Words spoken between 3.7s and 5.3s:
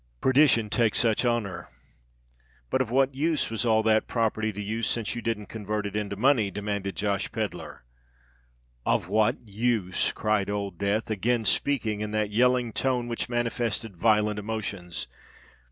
that property to you, since you